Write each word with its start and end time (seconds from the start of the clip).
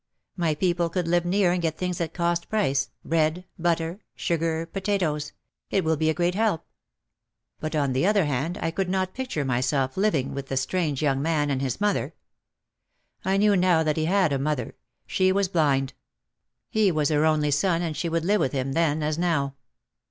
"My 0.35 0.55
people 0.55 0.89
could 0.89 1.07
live 1.07 1.25
near 1.27 1.51
and 1.51 1.61
get 1.61 1.77
things 1.77 2.01
at 2.01 2.11
cost 2.11 2.49
price, 2.49 2.89
bread, 3.05 3.45
butter, 3.59 3.99
sugar, 4.15 4.65
potatoes. 4.65 5.31
It 5.69 5.83
will 5.83 5.95
be 5.95 6.09
a 6.09 6.13
great 6.15 6.33
help." 6.33 6.65
But 7.59 7.75
on 7.75 7.93
the 7.93 8.07
other 8.07 8.25
hand 8.25 8.57
I 8.63 8.71
could 8.71 8.89
not 8.89 9.13
picture 9.13 9.45
myself 9.45 9.95
living 9.97 10.33
with 10.33 10.47
the 10.47 10.57
strange 10.57 11.03
young 11.03 11.21
man 11.21 11.51
and 11.51 11.61
his 11.61 11.79
mother. 11.79 12.15
I 13.23 13.37
knew 13.37 13.55
now 13.55 13.83
that 13.83 13.95
he 13.97 14.05
had 14.05 14.33
a 14.33 14.39
mother; 14.39 14.75
she 15.05 15.31
was 15.31 15.47
blind. 15.47 15.93
He 16.71 16.91
was 16.91 17.09
her 17.09 17.23
only 17.23 17.51
son 17.51 17.83
and 17.83 17.95
she 17.95 18.09
would 18.09 18.25
live 18.25 18.39
with 18.41 18.53
him 18.53 18.73
then 18.73 19.03
as 19.03 19.19
now. 19.19 19.53